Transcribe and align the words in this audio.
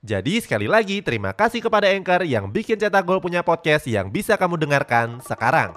Jadi 0.00 0.40
sekali 0.40 0.64
lagi 0.64 1.04
terima 1.04 1.36
kasih 1.36 1.60
kepada 1.60 1.92
Anchor 1.92 2.24
yang 2.24 2.48
bikin 2.48 2.80
Cetak 2.80 3.04
Gol 3.04 3.20
punya 3.20 3.44
podcast 3.44 3.84
yang 3.84 4.08
bisa 4.08 4.32
kamu 4.40 4.56
dengarkan 4.56 5.20
sekarang. 5.20 5.76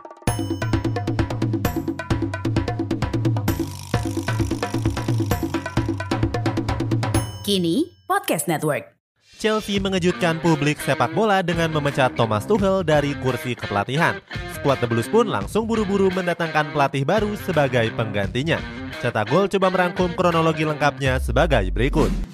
Kini 7.44 7.91
Podcast 8.08 8.48
Network. 8.48 8.96
Chelsea 9.44 9.76
mengejutkan 9.76 10.40
publik 10.40 10.80
sepak 10.80 11.12
bola 11.12 11.44
dengan 11.44 11.68
memecat 11.76 12.16
Thomas 12.16 12.48
Tuchel 12.48 12.88
dari 12.88 13.12
kursi 13.20 13.60
kepelatihan. 13.60 14.24
Skuad 14.55 14.80
The 14.80 14.88
Blues 14.88 15.12
pun 15.12 15.27
langsung 15.27 15.68
buru-buru 15.68 16.08
mendatangkan 16.16 16.71
pelatih 16.71 17.04
baru 17.04 17.35
sebagai 17.44 17.91
penggantinya. 17.91 18.55
Cetak 19.04 19.27
Gol 19.27 19.52
coba 19.52 19.68
merangkum 19.68 20.16
kronologi 20.16 20.63
lengkapnya 20.63 21.20
sebagai 21.20 21.68
berikut. 21.76 22.33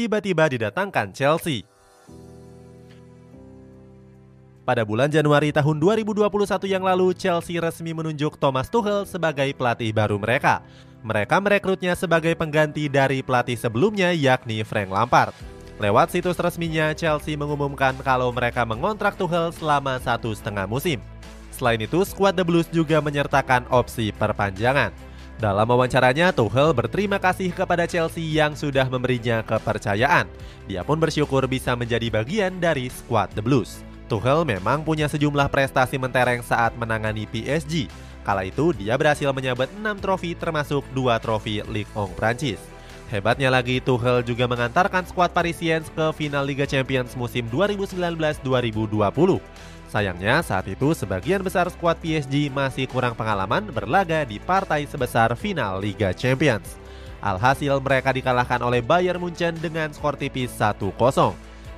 Tiba-tiba 0.00 0.48
didatangkan 0.48 1.12
Chelsea. 1.12 1.68
Pada 4.64 4.80
bulan 4.80 5.12
Januari 5.12 5.52
tahun 5.52 5.76
2021 5.76 6.24
yang 6.72 6.80
lalu, 6.80 7.12
Chelsea 7.12 7.60
resmi 7.60 7.92
menunjuk 7.92 8.40
Thomas 8.40 8.72
Tuchel 8.72 9.04
sebagai 9.04 9.52
pelatih 9.52 9.92
baru 9.92 10.16
mereka. 10.16 10.64
Mereka 11.04 11.36
merekrutnya 11.44 11.92
sebagai 11.92 12.32
pengganti 12.32 12.88
dari 12.88 13.20
pelatih 13.20 13.60
sebelumnya 13.60 14.08
yakni 14.16 14.64
Frank 14.64 14.88
Lampard. 14.88 15.36
Lewat 15.76 16.16
situs 16.16 16.40
resminya, 16.40 16.96
Chelsea 16.96 17.36
mengumumkan 17.36 17.92
kalau 18.00 18.32
mereka 18.32 18.64
mengontrak 18.64 19.20
Tuchel 19.20 19.52
selama 19.52 20.00
satu 20.00 20.32
setengah 20.32 20.64
musim. 20.64 20.96
Selain 21.52 21.76
itu, 21.76 22.00
skuad 22.08 22.40
The 22.40 22.44
Blues 22.48 22.72
juga 22.72 23.04
menyertakan 23.04 23.68
opsi 23.68 24.16
perpanjangan. 24.16 25.09
Dalam 25.40 25.64
wawancaranya, 25.72 26.36
Tuchel 26.36 26.76
berterima 26.76 27.16
kasih 27.16 27.48
kepada 27.56 27.88
Chelsea 27.88 28.36
yang 28.36 28.52
sudah 28.52 28.84
memberinya 28.92 29.40
kepercayaan. 29.40 30.28
Dia 30.68 30.84
pun 30.84 31.00
bersyukur 31.00 31.48
bisa 31.48 31.72
menjadi 31.72 32.12
bagian 32.12 32.60
dari 32.60 32.92
skuad 32.92 33.32
The 33.32 33.40
Blues. 33.40 33.80
Tuchel 34.04 34.44
memang 34.44 34.84
punya 34.84 35.08
sejumlah 35.08 35.48
prestasi 35.48 35.96
mentereng 35.96 36.44
saat 36.44 36.76
menangani 36.76 37.24
PSG. 37.24 37.88
Kala 38.20 38.44
itu 38.44 38.76
dia 38.76 39.00
berhasil 39.00 39.32
menyabet 39.32 39.72
6 39.80 40.04
trofi 40.04 40.36
termasuk 40.36 40.84
2 40.92 41.16
trofi 41.24 41.64
Ligue 41.72 41.88
1 41.96 42.20
Prancis. 42.20 42.60
Hebatnya 43.08 43.48
lagi 43.48 43.80
Tuchel 43.80 44.20
juga 44.20 44.44
mengantarkan 44.44 45.08
skuad 45.08 45.32
Parisiens 45.32 45.88
ke 45.88 46.12
final 46.20 46.44
Liga 46.44 46.68
Champions 46.68 47.16
musim 47.16 47.48
2019-2020. 47.48 48.44
Sayangnya 49.90 50.38
saat 50.46 50.70
itu 50.70 50.94
sebagian 50.94 51.42
besar 51.42 51.66
skuad 51.66 51.98
PSG 51.98 52.46
masih 52.46 52.86
kurang 52.86 53.18
pengalaman 53.18 53.66
berlaga 53.74 54.22
di 54.22 54.38
partai 54.38 54.86
sebesar 54.86 55.34
final 55.34 55.82
Liga 55.82 56.14
Champions. 56.14 56.78
Alhasil 57.18 57.82
mereka 57.82 58.14
dikalahkan 58.14 58.62
oleh 58.62 58.78
Bayern 58.86 59.18
Munchen 59.18 59.58
dengan 59.58 59.90
skor 59.90 60.14
tipis 60.14 60.54
1-0. 60.54 60.94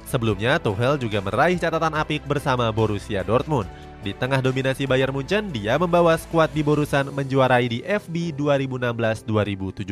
Sebelumnya, 0.05 0.61
Tuchel 0.61 1.01
juga 1.01 1.25
meraih 1.25 1.57
catatan 1.57 1.97
apik 1.97 2.29
bersama 2.29 2.69
Borussia 2.69 3.25
Dortmund. 3.25 3.65
Di 4.05 4.13
tengah 4.13 4.45
dominasi 4.45 4.85
Bayern 4.85 5.17
Munchen, 5.17 5.49
dia 5.49 5.81
membawa 5.81 6.13
skuad 6.21 6.53
di 6.53 6.61
Borusan 6.61 7.09
menjuarai 7.17 7.65
di 7.65 7.81
FB 7.81 8.37
2016-2017. 8.37 9.89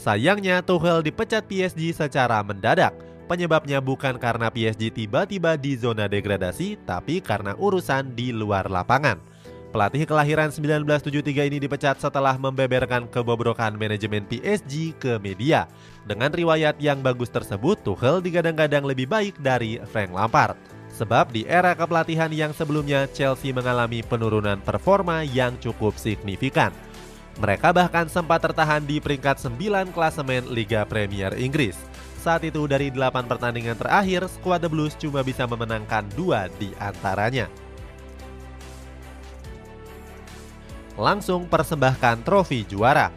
Sayangnya, 0.00 0.64
Tuchel 0.64 1.04
dipecat 1.04 1.44
PSG 1.44 1.92
secara 1.92 2.40
mendadak. 2.40 2.96
Penyebabnya 3.28 3.84
bukan 3.84 4.16
karena 4.16 4.48
PSG 4.48 4.88
tiba-tiba 4.88 5.60
di 5.60 5.76
zona 5.76 6.08
degradasi, 6.08 6.80
tapi 6.88 7.20
karena 7.20 7.52
urusan 7.60 8.16
di 8.16 8.32
luar 8.32 8.72
lapangan. 8.72 9.20
Pelatih 9.68 10.08
kelahiran 10.08 10.48
1973 10.48 11.52
ini 11.52 11.60
dipecat 11.60 12.00
setelah 12.00 12.40
membeberkan 12.40 13.04
kebobrokan 13.04 13.76
manajemen 13.76 14.24
PSG 14.24 14.96
ke 14.96 15.20
media. 15.20 15.68
Dengan 16.08 16.32
riwayat 16.32 16.80
yang 16.80 17.04
bagus 17.04 17.28
tersebut, 17.28 17.76
Tuchel 17.84 18.24
digadang-gadang 18.24 18.88
lebih 18.88 19.04
baik 19.04 19.36
dari 19.44 19.76
Frank 19.92 20.08
Lampard. 20.16 20.56
Sebab 20.96 21.28
di 21.28 21.44
era 21.44 21.76
kepelatihan 21.76 22.32
yang 22.32 22.56
sebelumnya 22.56 23.04
Chelsea 23.12 23.52
mengalami 23.52 24.00
penurunan 24.00 24.56
performa 24.64 25.20
yang 25.20 25.52
cukup 25.60 26.00
signifikan. 26.00 26.72
Mereka 27.36 27.76
bahkan 27.76 28.08
sempat 28.08 28.40
tertahan 28.40 28.82
di 28.88 29.04
peringkat 29.04 29.36
9 29.36 29.92
klasemen 29.92 30.48
Liga 30.48 30.88
Premier 30.88 31.36
Inggris. 31.36 31.76
Saat 32.28 32.44
itu 32.44 32.68
dari 32.68 32.92
8 32.92 33.24
pertandingan 33.24 33.72
terakhir, 33.80 34.28
skuad 34.28 34.60
The 34.60 34.68
Blues 34.68 34.92
cuma 35.00 35.24
bisa 35.24 35.48
memenangkan 35.48 36.04
dua 36.12 36.52
di 36.60 36.76
antaranya. 36.76 37.48
langsung 40.98 41.48
persembahkan 41.48 42.26
trofi 42.26 42.68
juara. 42.68 43.08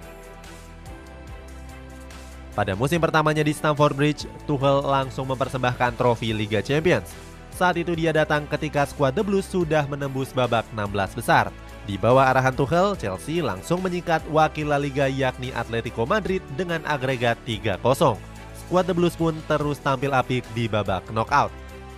Pada 2.55 2.77
musim 2.77 3.01
pertamanya 3.01 3.41
di 3.43 3.51
Stamford 3.51 3.97
Bridge, 3.97 4.29
Tuchel 4.47 4.85
langsung 4.85 5.27
mempersembahkan 5.27 5.97
trofi 5.99 6.31
Liga 6.31 6.63
Champions. 6.63 7.11
Saat 7.51 7.81
itu 7.81 7.91
dia 7.97 8.15
datang 8.15 8.47
ketika 8.47 8.87
skuad 8.87 9.17
The 9.17 9.25
Blues 9.27 9.49
sudah 9.49 9.91
menembus 9.91 10.31
babak 10.31 10.63
16 10.71 11.19
besar. 11.19 11.51
Di 11.83 11.99
bawah 11.99 12.31
arahan 12.31 12.55
Tuchel, 12.55 12.95
Chelsea 12.95 13.43
langsung 13.43 13.83
menyikat 13.83 14.23
wakil 14.31 14.71
La 14.71 14.79
Liga 14.79 15.09
yakni 15.09 15.51
Atletico 15.51 16.07
Madrid 16.07 16.39
dengan 16.55 16.85
agregat 16.87 17.35
3-0. 17.43 18.30
Skuad 18.71 18.87
The 18.87 18.95
Blues 18.95 19.19
pun 19.19 19.35
terus 19.51 19.83
tampil 19.83 20.15
apik 20.15 20.47
di 20.55 20.71
babak 20.71 21.03
knockout. 21.11 21.51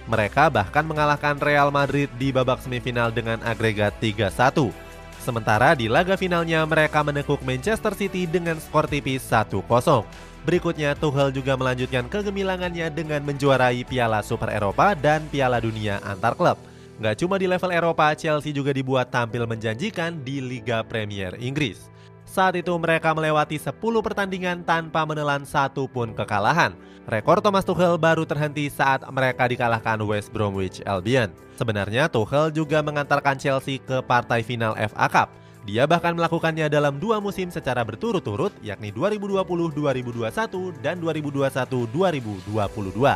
Mereka 0.09 0.49
bahkan 0.49 0.81
mengalahkan 0.81 1.37
Real 1.37 1.69
Madrid 1.69 2.09
di 2.17 2.33
babak 2.33 2.65
semifinal 2.65 3.13
dengan 3.13 3.37
agregat 3.45 3.93
3-1. 4.01 4.73
Sementara 5.21 5.77
di 5.77 5.85
laga 5.85 6.17
finalnya 6.17 6.65
mereka 6.65 7.05
menekuk 7.05 7.45
Manchester 7.45 7.93
City 7.93 8.25
dengan 8.25 8.57
skor 8.57 8.89
tipis 8.89 9.21
1-0. 9.21 9.61
Berikutnya 10.49 10.97
Tuchel 10.97 11.29
juga 11.29 11.53
melanjutkan 11.53 12.09
kegemilangannya 12.09 12.89
dengan 12.89 13.21
menjuarai 13.21 13.85
Piala 13.85 14.25
Super 14.25 14.49
Eropa 14.49 14.97
dan 14.97 15.29
Piala 15.29 15.61
Dunia 15.61 16.01
antar 16.01 16.33
klub. 16.33 16.57
Gak 16.97 17.21
cuma 17.21 17.37
di 17.37 17.45
level 17.45 17.69
Eropa, 17.69 18.17
Chelsea 18.17 18.49
juga 18.49 18.73
dibuat 18.73 19.13
tampil 19.13 19.45
menjanjikan 19.45 20.25
di 20.25 20.41
Liga 20.41 20.81
Premier 20.81 21.37
Inggris. 21.37 21.92
Saat 22.33 22.57
itu 22.57 22.73
mereka 22.81 23.13
melewati 23.13 23.61
10 23.61 23.77
pertandingan 23.77 24.65
tanpa 24.65 25.05
menelan 25.05 25.45
satu 25.45 25.85
pun 25.85 26.17
kekalahan. 26.17 26.73
Rekor 27.05 27.45
Thomas 27.45 27.61
Tuchel 27.61 27.93
baru 28.01 28.25
terhenti 28.25 28.73
saat 28.73 29.05
mereka 29.13 29.45
dikalahkan 29.45 30.01
West 30.01 30.33
Bromwich 30.33 30.81
Albion. 30.81 31.29
Sebenarnya 31.53 32.09
Tuchel 32.09 32.49
juga 32.49 32.81
mengantarkan 32.81 33.37
Chelsea 33.37 33.77
ke 33.77 34.01
partai 34.01 34.41
final 34.41 34.73
FA 34.73 35.05
Cup. 35.13 35.29
Dia 35.69 35.85
bahkan 35.85 36.17
melakukannya 36.17 36.73
dalam 36.73 36.97
dua 36.97 37.21
musim 37.21 37.53
secara 37.53 37.85
berturut-turut, 37.85 38.49
yakni 38.65 38.89
2020-2021 38.89 40.81
dan 40.81 40.97
2021-2022. 41.05 43.13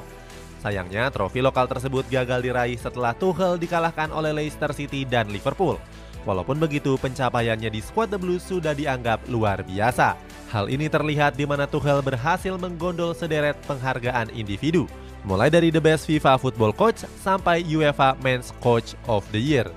Sayangnya, 0.61 1.09
trofi 1.09 1.41
lokal 1.41 1.65
tersebut 1.65 2.05
gagal 2.13 2.45
diraih 2.45 2.77
setelah 2.77 3.17
Tuchel 3.17 3.57
dikalahkan 3.57 4.13
oleh 4.13 4.29
Leicester 4.29 4.69
City 4.77 5.09
dan 5.09 5.33
Liverpool. 5.33 5.81
Walaupun 6.27 6.59
begitu, 6.59 6.99
pencapaiannya 6.99 7.71
di 7.71 7.79
skuad 7.79 8.11
The 8.11 8.19
Blues 8.19 8.43
sudah 8.43 8.75
dianggap 8.75 9.31
luar 9.31 9.63
biasa. 9.63 10.19
Hal 10.51 10.67
ini 10.67 10.91
terlihat 10.91 11.39
di 11.39 11.47
mana 11.47 11.63
Tuchel 11.63 12.03
berhasil 12.03 12.51
menggondol 12.59 13.15
sederet 13.15 13.55
penghargaan 13.63 14.35
individu, 14.35 14.91
mulai 15.23 15.47
dari 15.47 15.71
The 15.71 15.79
Best 15.79 16.03
FIFA 16.03 16.35
Football 16.35 16.75
Coach 16.75 17.07
sampai 17.23 17.63
UEFA 17.63 18.19
Men's 18.19 18.51
Coach 18.59 18.99
of 19.07 19.23
the 19.31 19.39
Year. 19.39 19.71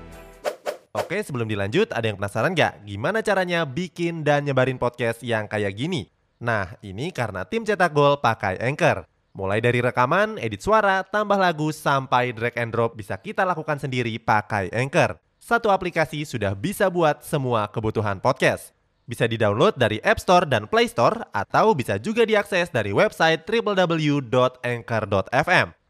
Oke, 0.91 1.23
sebelum 1.23 1.47
dilanjut, 1.47 1.95
ada 1.95 2.11
yang 2.11 2.19
penasaran 2.19 2.51
nggak 2.51 2.83
gimana 2.83 3.23
caranya 3.23 3.63
bikin 3.63 4.27
dan 4.27 4.43
nyebarin 4.43 4.75
podcast 4.75 5.23
yang 5.23 5.47
kayak 5.47 5.71
gini? 5.71 6.11
Nah, 6.43 6.75
ini 6.83 7.15
karena 7.15 7.47
tim 7.47 7.63
cetak 7.63 7.95
gol 7.95 8.19
pakai 8.19 8.59
Anchor. 8.59 9.07
Mulai 9.31 9.63
dari 9.63 9.79
rekaman, 9.79 10.35
edit 10.35 10.59
suara, 10.59 11.07
tambah 11.07 11.39
lagu, 11.39 11.71
sampai 11.71 12.35
drag 12.35 12.59
and 12.59 12.75
drop 12.75 12.99
bisa 12.99 13.15
kita 13.15 13.47
lakukan 13.47 13.79
sendiri 13.79 14.19
pakai 14.19 14.67
Anchor 14.75 15.30
satu 15.41 15.73
aplikasi 15.73 16.21
sudah 16.21 16.53
bisa 16.53 16.85
buat 16.85 17.25
semua 17.25 17.65
kebutuhan 17.65 18.21
podcast. 18.21 18.77
Bisa 19.09 19.25
di-download 19.25 19.73
dari 19.73 19.97
App 20.05 20.21
Store 20.21 20.45
dan 20.45 20.69
Play 20.69 20.85
Store 20.85 21.25
atau 21.33 21.73
bisa 21.73 21.97
juga 21.97 22.21
diakses 22.29 22.69
dari 22.69 22.93
website 22.93 23.41
www.anchor.fm. 23.49 24.61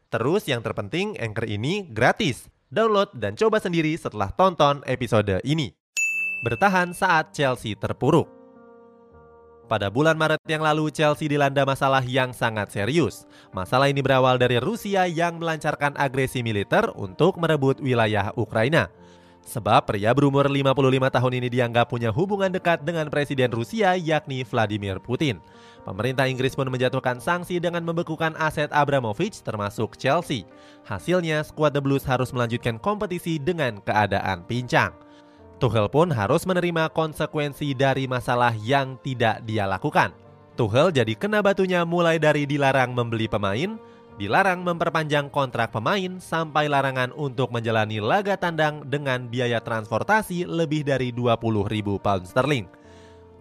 Terus 0.08 0.48
yang 0.48 0.64
terpenting 0.64 1.20
Anchor 1.20 1.44
ini 1.44 1.84
gratis. 1.92 2.48
Download 2.72 3.12
dan 3.12 3.36
coba 3.36 3.60
sendiri 3.60 3.92
setelah 4.00 4.32
tonton 4.32 4.80
episode 4.88 5.44
ini. 5.44 5.76
bertahan 6.42 6.90
saat 6.90 7.30
Chelsea 7.30 7.78
terpuruk. 7.78 8.26
Pada 9.70 9.86
bulan 9.94 10.18
Maret 10.18 10.42
yang 10.50 10.58
lalu, 10.58 10.90
Chelsea 10.90 11.30
dilanda 11.30 11.62
masalah 11.62 12.02
yang 12.02 12.34
sangat 12.34 12.74
serius. 12.74 13.30
Masalah 13.54 13.86
ini 13.86 14.02
berawal 14.02 14.42
dari 14.42 14.58
Rusia 14.58 15.06
yang 15.06 15.38
melancarkan 15.38 15.94
agresi 15.94 16.42
militer 16.42 16.90
untuk 16.98 17.38
merebut 17.38 17.78
wilayah 17.78 18.34
Ukraina. 18.34 18.90
Sebab 19.42 19.90
pria 19.90 20.14
berumur 20.14 20.46
55 20.46 21.18
tahun 21.18 21.32
ini 21.42 21.48
dianggap 21.50 21.90
punya 21.90 22.14
hubungan 22.14 22.48
dekat 22.48 22.86
dengan 22.86 23.10
Presiden 23.10 23.50
Rusia 23.50 23.98
yakni 23.98 24.46
Vladimir 24.46 25.02
Putin. 25.02 25.42
Pemerintah 25.82 26.30
Inggris 26.30 26.54
pun 26.54 26.70
menjatuhkan 26.70 27.18
sanksi 27.18 27.58
dengan 27.58 27.82
membekukan 27.82 28.38
aset 28.38 28.70
Abramovich 28.70 29.42
termasuk 29.42 29.98
Chelsea. 29.98 30.46
Hasilnya, 30.86 31.42
skuad 31.42 31.74
The 31.74 31.82
Blues 31.82 32.06
harus 32.06 32.30
melanjutkan 32.30 32.78
kompetisi 32.78 33.42
dengan 33.42 33.82
keadaan 33.82 34.46
pincang. 34.46 34.94
Tuchel 35.58 35.90
pun 35.90 36.10
harus 36.14 36.46
menerima 36.46 36.90
konsekuensi 36.94 37.74
dari 37.74 38.06
masalah 38.06 38.54
yang 38.54 38.94
tidak 39.02 39.42
dia 39.42 39.66
lakukan. 39.66 40.14
Tuchel 40.54 40.94
jadi 40.94 41.18
kena 41.18 41.42
batunya 41.42 41.82
mulai 41.82 42.22
dari 42.22 42.46
dilarang 42.46 42.94
membeli 42.94 43.26
pemain, 43.26 43.74
dilarang 44.20 44.64
memperpanjang 44.64 45.32
kontrak 45.32 45.72
pemain, 45.72 46.20
sampai 46.20 46.68
larangan 46.68 47.12
untuk 47.16 47.52
menjalani 47.52 48.00
laga 48.00 48.36
tandang 48.36 48.84
dengan 48.84 49.28
biaya 49.28 49.60
transportasi 49.60 50.44
lebih 50.44 50.84
dari 50.84 51.12
20 51.12 51.38
ribu 51.68 51.96
pound 52.00 52.28
sterling. 52.28 52.66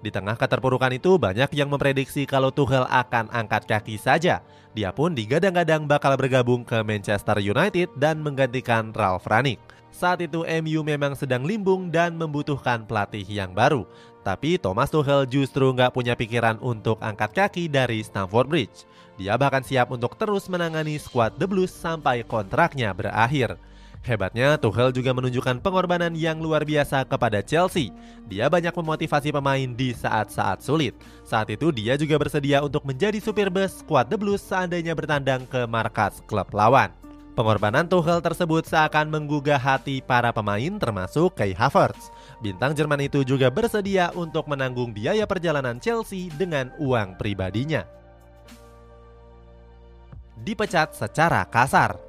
Di 0.01 0.09
tengah 0.09 0.33
keterpurukan 0.33 0.89
itu 0.97 1.21
banyak 1.21 1.53
yang 1.53 1.69
memprediksi 1.69 2.25
kalau 2.25 2.49
Tuchel 2.49 2.89
akan 2.89 3.29
angkat 3.29 3.69
kaki 3.69 4.01
saja. 4.01 4.41
Dia 4.73 4.89
pun 4.89 5.13
digadang-gadang 5.13 5.85
bakal 5.85 6.17
bergabung 6.17 6.65
ke 6.65 6.81
Manchester 6.81 7.37
United 7.37 7.93
dan 8.01 8.17
menggantikan 8.17 8.89
Ralf 8.97 9.29
Rangnick. 9.29 9.61
Saat 9.91 10.23
itu 10.25 10.41
MU 10.47 10.81
memang 10.81 11.13
sedang 11.13 11.45
limbung 11.45 11.93
dan 11.93 12.17
membutuhkan 12.17 12.87
pelatih 12.87 13.27
yang 13.27 13.53
baru. 13.53 13.85
Tapi 14.25 14.57
Thomas 14.57 14.89
Tuchel 14.89 15.29
justru 15.29 15.69
nggak 15.69 15.93
punya 15.93 16.17
pikiran 16.17 16.57
untuk 16.63 16.97
angkat 17.03 17.37
kaki 17.37 17.69
dari 17.69 18.01
Stamford 18.01 18.49
Bridge. 18.49 18.89
Dia 19.21 19.37
bahkan 19.37 19.61
siap 19.61 19.93
untuk 19.93 20.17
terus 20.17 20.49
menangani 20.49 20.97
skuad 20.97 21.37
The 21.37 21.45
Blues 21.45 21.69
sampai 21.69 22.25
kontraknya 22.25 22.89
berakhir. 22.89 23.53
Hebatnya, 24.01 24.57
Tuchel 24.57 24.89
juga 24.89 25.13
menunjukkan 25.13 25.61
pengorbanan 25.61 26.17
yang 26.17 26.41
luar 26.41 26.65
biasa 26.65 27.05
kepada 27.05 27.45
Chelsea. 27.45 27.93
Dia 28.25 28.49
banyak 28.49 28.73
memotivasi 28.73 29.29
pemain 29.29 29.69
di 29.77 29.93
saat-saat 29.93 30.65
sulit. 30.65 30.97
Saat 31.21 31.53
itu 31.53 31.69
dia 31.69 32.01
juga 32.01 32.17
bersedia 32.17 32.65
untuk 32.65 32.81
menjadi 32.81 33.21
supir 33.21 33.53
bus 33.53 33.85
skuad 33.85 34.09
The 34.09 34.17
Blues 34.17 34.41
seandainya 34.41 34.97
bertandang 34.97 35.45
ke 35.45 35.69
markas 35.69 36.25
klub 36.25 36.49
lawan. 36.49 36.89
Pengorbanan 37.37 37.85
Tuchel 37.85 38.25
tersebut 38.25 38.65
seakan 38.65 39.13
menggugah 39.13 39.61
hati 39.61 40.01
para 40.01 40.33
pemain 40.33 40.81
termasuk 40.81 41.37
Kai 41.37 41.53
Havertz. 41.53 42.09
Bintang 42.41 42.73
Jerman 42.73 43.05
itu 43.05 43.21
juga 43.21 43.53
bersedia 43.53 44.09
untuk 44.17 44.49
menanggung 44.49 44.97
biaya 44.97 45.29
perjalanan 45.29 45.77
Chelsea 45.77 46.33
dengan 46.33 46.73
uang 46.81 47.21
pribadinya. 47.21 48.00
Dipecat 50.41 50.97
secara 50.97 51.45
kasar. 51.45 52.01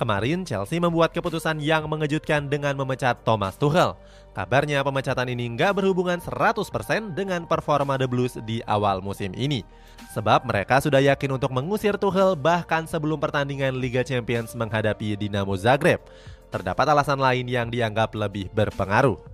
Kemarin 0.00 0.42
Chelsea 0.48 0.80
membuat 0.80 1.12
keputusan 1.12 1.60
yang 1.60 1.86
mengejutkan 1.86 2.48
dengan 2.48 2.74
memecat 2.74 3.20
Thomas 3.22 3.54
Tuchel. 3.54 3.94
Kabarnya 4.34 4.82
pemecatan 4.82 5.30
ini 5.30 5.54
nggak 5.54 5.76
berhubungan 5.78 6.18
100% 6.18 7.14
dengan 7.14 7.46
performa 7.46 7.94
The 7.94 8.08
Blues 8.08 8.34
di 8.42 8.58
awal 8.66 8.98
musim 9.04 9.30
ini. 9.36 9.62
Sebab 10.16 10.48
mereka 10.48 10.82
sudah 10.82 10.98
yakin 10.98 11.36
untuk 11.36 11.52
mengusir 11.54 11.94
Tuchel 11.94 12.34
bahkan 12.34 12.88
sebelum 12.88 13.20
pertandingan 13.20 13.76
Liga 13.76 14.02
Champions 14.02 14.56
menghadapi 14.56 15.20
Dinamo 15.20 15.54
Zagreb. 15.54 16.02
Terdapat 16.48 16.86
alasan 16.90 17.20
lain 17.20 17.46
yang 17.46 17.70
dianggap 17.70 18.16
lebih 18.16 18.50
berpengaruh. 18.50 19.33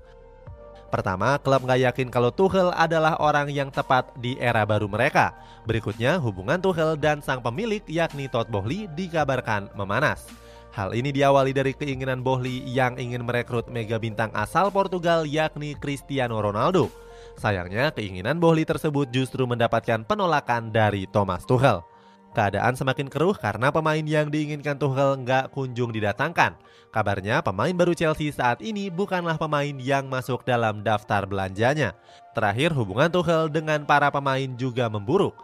Pertama, 0.91 1.39
klub 1.39 1.63
nggak 1.63 1.81
yakin 1.87 2.09
kalau 2.11 2.35
Tuchel 2.35 2.75
adalah 2.75 3.15
orang 3.23 3.47
yang 3.47 3.71
tepat 3.71 4.11
di 4.19 4.35
era 4.43 4.67
baru 4.67 4.91
mereka. 4.91 5.31
Berikutnya, 5.63 6.19
hubungan 6.19 6.59
Tuchel 6.59 6.99
dan 6.99 7.23
sang 7.23 7.39
pemilik 7.39 7.83
yakni 7.87 8.27
Todd 8.27 8.51
Boehly 8.51 8.91
dikabarkan 8.99 9.71
memanas. 9.79 10.27
Hal 10.75 10.91
ini 10.95 11.15
diawali 11.15 11.55
dari 11.55 11.75
keinginan 11.75 12.23
Bohli 12.23 12.63
yang 12.67 12.99
ingin 12.99 13.27
merekrut 13.27 13.71
mega 13.71 13.99
bintang 13.99 14.31
asal 14.35 14.71
Portugal 14.71 15.27
yakni 15.27 15.79
Cristiano 15.79 16.39
Ronaldo. 16.43 16.91
Sayangnya 17.39 17.95
keinginan 17.95 18.43
Bohli 18.43 18.67
tersebut 18.67 19.11
justru 19.15 19.47
mendapatkan 19.47 20.03
penolakan 20.03 20.75
dari 20.75 21.07
Thomas 21.11 21.47
Tuchel. 21.47 21.87
Keadaan 22.31 22.79
semakin 22.79 23.11
keruh 23.11 23.35
karena 23.35 23.75
pemain 23.75 24.07
yang 24.07 24.31
diinginkan 24.31 24.79
Tuchel 24.79 25.19
nggak 25.27 25.51
kunjung 25.51 25.91
didatangkan. 25.91 26.55
Kabarnya 26.95 27.43
pemain 27.43 27.75
baru 27.75 27.91
Chelsea 27.91 28.31
saat 28.31 28.63
ini 28.63 28.87
bukanlah 28.87 29.35
pemain 29.35 29.75
yang 29.75 30.07
masuk 30.07 30.47
dalam 30.47 30.87
daftar 30.87 31.27
belanjanya. 31.27 31.91
Terakhir 32.31 32.71
hubungan 32.71 33.11
Tuchel 33.11 33.51
dengan 33.51 33.83
para 33.83 34.15
pemain 34.15 34.47
juga 34.55 34.87
memburuk. 34.87 35.35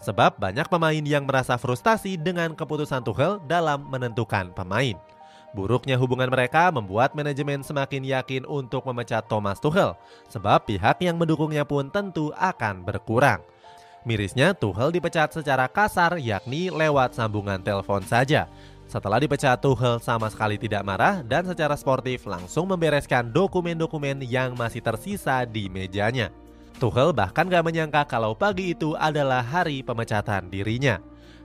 Sebab 0.00 0.40
banyak 0.40 0.64
pemain 0.72 1.04
yang 1.04 1.28
merasa 1.28 1.60
frustasi 1.60 2.16
dengan 2.16 2.56
keputusan 2.56 3.04
Tuchel 3.04 3.36
dalam 3.44 3.84
menentukan 3.92 4.56
pemain. 4.56 4.96
Buruknya 5.52 6.00
hubungan 6.00 6.32
mereka 6.32 6.72
membuat 6.72 7.12
manajemen 7.12 7.60
semakin 7.60 8.06
yakin 8.06 8.42
untuk 8.48 8.86
memecat 8.88 9.28
Thomas 9.28 9.60
Tuchel, 9.60 9.92
sebab 10.32 10.64
pihak 10.64 11.04
yang 11.04 11.20
mendukungnya 11.20 11.68
pun 11.68 11.92
tentu 11.92 12.32
akan 12.38 12.86
berkurang. 12.86 13.44
Mirisnya, 14.00 14.56
Tuchel 14.56 14.96
dipecat 14.96 15.28
secara 15.28 15.68
kasar 15.68 16.16
yakni 16.16 16.72
lewat 16.72 17.12
sambungan 17.12 17.60
telepon 17.60 18.00
saja. 18.00 18.48
Setelah 18.88 19.20
dipecat, 19.20 19.60
Tuchel 19.60 20.00
sama 20.00 20.32
sekali 20.32 20.56
tidak 20.56 20.82
marah 20.82 21.20
dan 21.20 21.44
secara 21.44 21.76
sportif 21.76 22.24
langsung 22.24 22.64
membereskan 22.66 23.28
dokumen-dokumen 23.28 24.24
yang 24.24 24.56
masih 24.56 24.80
tersisa 24.80 25.44
di 25.44 25.68
mejanya. 25.68 26.32
Tuchel 26.80 27.12
bahkan 27.12 27.44
gak 27.44 27.60
menyangka 27.60 28.08
kalau 28.08 28.32
pagi 28.32 28.72
itu 28.72 28.96
adalah 28.96 29.44
hari 29.44 29.84
pemecatan 29.84 30.48
dirinya. 30.48 30.96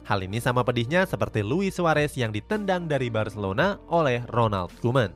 Hal 0.07 0.23
ini 0.23 0.39
sama 0.39 0.63
pedihnya 0.63 1.03
seperti 1.03 1.43
Luis 1.43 1.75
Suarez 1.75 2.15
yang 2.15 2.31
ditendang 2.31 2.87
dari 2.87 3.11
Barcelona 3.11 3.77
oleh 3.91 4.23
Ronald 4.31 4.71
Koeman. 4.79 5.11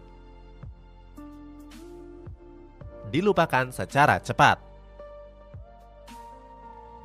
Dilupakan 3.09 3.73
secara 3.73 4.21
cepat. 4.21 4.68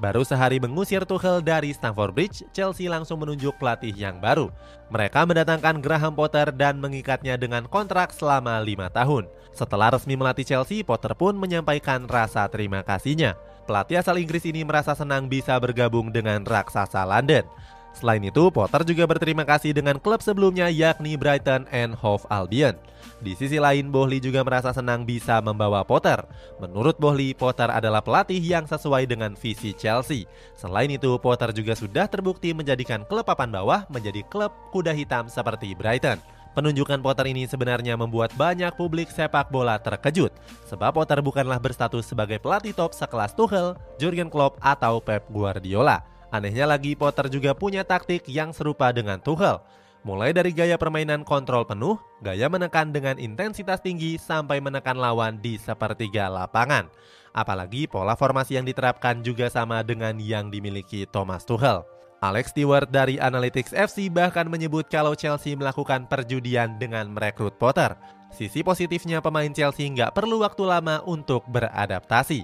Baru 0.04 0.20
sehari 0.20 0.60
mengusir 0.60 1.00
Tuchel 1.08 1.40
dari 1.40 1.72
Stamford 1.72 2.12
Bridge, 2.12 2.44
Chelsea 2.52 2.92
langsung 2.92 3.24
menunjuk 3.24 3.56
pelatih 3.56 3.96
yang 3.96 4.20
baru. 4.20 4.52
Mereka 4.92 5.24
mendatangkan 5.24 5.80
Graham 5.80 6.12
Potter 6.12 6.52
dan 6.52 6.76
mengikatnya 6.76 7.40
dengan 7.40 7.64
kontrak 7.64 8.12
selama 8.12 8.60
lima 8.60 8.92
tahun. 8.92 9.24
Setelah 9.56 9.96
resmi 9.96 10.12
melatih 10.12 10.44
Chelsea, 10.44 10.84
Potter 10.84 11.16
pun 11.16 11.32
menyampaikan 11.40 12.04
rasa 12.04 12.44
terima 12.52 12.84
kasihnya. 12.84 13.32
Pelatih 13.64 14.04
asal 14.04 14.20
Inggris 14.20 14.44
ini 14.44 14.60
merasa 14.60 14.92
senang 14.92 15.24
bisa 15.24 15.56
bergabung 15.56 16.12
dengan 16.12 16.44
raksasa 16.44 17.00
London. 17.08 17.48
Selain 17.94 18.20
itu, 18.20 18.50
Potter 18.50 18.82
juga 18.82 19.06
berterima 19.06 19.46
kasih 19.46 19.70
dengan 19.70 20.02
klub 20.02 20.18
sebelumnya 20.18 20.66
yakni 20.66 21.14
Brighton 21.14 21.64
and 21.70 21.94
Hove 21.94 22.26
Albion. 22.26 22.74
Di 23.22 23.38
sisi 23.38 23.56
lain, 23.62 23.88
Bohli 23.94 24.18
juga 24.18 24.42
merasa 24.42 24.74
senang 24.74 25.06
bisa 25.06 25.38
membawa 25.38 25.86
Potter. 25.86 26.20
Menurut 26.58 26.98
Bohli, 26.98 27.32
Potter 27.32 27.70
adalah 27.70 28.02
pelatih 28.02 28.42
yang 28.42 28.66
sesuai 28.66 29.06
dengan 29.06 29.38
visi 29.38 29.70
Chelsea. 29.72 30.26
Selain 30.58 30.90
itu, 30.90 31.14
Potter 31.22 31.54
juga 31.54 31.78
sudah 31.78 32.10
terbukti 32.10 32.50
menjadikan 32.50 33.06
klub 33.06 33.24
papan 33.24 33.54
bawah 33.54 33.86
menjadi 33.88 34.26
klub 34.26 34.50
kuda 34.74 34.90
hitam 34.90 35.30
seperti 35.30 35.72
Brighton. 35.72 36.18
Penunjukan 36.54 37.02
Potter 37.02 37.30
ini 37.30 37.50
sebenarnya 37.50 37.98
membuat 37.98 38.30
banyak 38.38 38.78
publik 38.78 39.10
sepak 39.10 39.50
bola 39.50 39.74
terkejut, 39.78 40.30
sebab 40.70 40.94
Potter 40.94 41.18
bukanlah 41.18 41.58
berstatus 41.58 42.06
sebagai 42.06 42.38
pelatih 42.38 42.70
top 42.70 42.94
sekelas 42.94 43.34
Tuchel, 43.34 43.74
Jurgen 43.98 44.30
Klopp, 44.30 44.62
atau 44.62 45.02
Pep 45.02 45.26
Guardiola. 45.34 46.13
Anehnya 46.34 46.66
lagi 46.66 46.98
Potter 46.98 47.30
juga 47.30 47.54
punya 47.54 47.86
taktik 47.86 48.26
yang 48.26 48.50
serupa 48.50 48.90
dengan 48.90 49.22
Tuchel. 49.22 49.62
Mulai 50.02 50.34
dari 50.34 50.50
gaya 50.50 50.74
permainan 50.74 51.22
kontrol 51.22 51.62
penuh, 51.62 51.94
gaya 52.26 52.50
menekan 52.50 52.90
dengan 52.90 53.22
intensitas 53.22 53.78
tinggi 53.78 54.18
sampai 54.18 54.58
menekan 54.58 54.98
lawan 54.98 55.38
di 55.38 55.54
sepertiga 55.54 56.26
lapangan. 56.26 56.90
Apalagi 57.30 57.86
pola 57.86 58.18
formasi 58.18 58.58
yang 58.58 58.66
diterapkan 58.66 59.22
juga 59.22 59.46
sama 59.46 59.86
dengan 59.86 60.18
yang 60.18 60.50
dimiliki 60.50 61.06
Thomas 61.06 61.46
Tuchel. 61.46 61.86
Alex 62.18 62.50
Stewart 62.50 62.90
dari 62.90 63.14
Analytics 63.22 63.70
FC 63.70 64.10
bahkan 64.10 64.50
menyebut 64.50 64.90
kalau 64.90 65.14
Chelsea 65.14 65.54
melakukan 65.54 66.10
perjudian 66.10 66.82
dengan 66.82 67.14
merekrut 67.14 67.54
Potter. 67.62 67.94
Sisi 68.34 68.66
positifnya 68.66 69.22
pemain 69.22 69.54
Chelsea 69.54 69.86
nggak 69.86 70.18
perlu 70.18 70.42
waktu 70.42 70.66
lama 70.66 70.98
untuk 71.06 71.46
beradaptasi. 71.46 72.42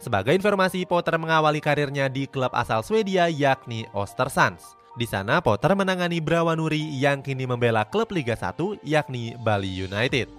Sebagai 0.00 0.32
informasi, 0.32 0.88
Potter 0.88 1.20
mengawali 1.20 1.60
karirnya 1.60 2.08
di 2.08 2.24
klub 2.24 2.56
asal 2.56 2.80
Swedia 2.80 3.28
yakni 3.28 3.84
Ostersunds. 3.92 4.80
Di 4.96 5.04
sana 5.04 5.44
Potter 5.44 5.76
menangani 5.76 6.24
Brawanuri 6.24 6.80
yang 6.96 7.20
kini 7.20 7.44
membela 7.44 7.84
klub 7.84 8.08
Liga 8.10 8.32
1 8.32 8.80
yakni 8.80 9.36
Bali 9.36 9.68
United. 9.68 10.32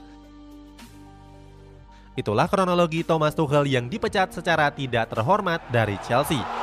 Itulah 2.17 2.49
kronologi 2.49 3.05
Thomas 3.05 3.37
Tuchel 3.37 3.69
yang 3.69 3.87
dipecat 3.87 4.35
secara 4.35 4.73
tidak 4.73 5.13
terhormat 5.13 5.63
dari 5.71 5.95
Chelsea. 6.03 6.60